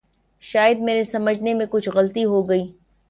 [0.43, 2.67] شاید میرے سمجھنے میں کچھ غلطی ہو گئی۔